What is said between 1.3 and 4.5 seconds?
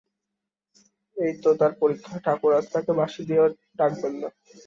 তো তার পরীক্ষা, ঠাকুর আজ তাকে বাঁশি দিয়েও ডাকবেন না।